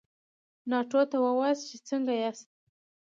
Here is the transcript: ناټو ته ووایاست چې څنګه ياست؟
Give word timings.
ناټو 0.69 1.01
ته 1.11 1.17
ووایاست 1.25 1.63
چې 1.69 1.77
څنګه 1.89 2.13
ياست؟ 2.23 2.47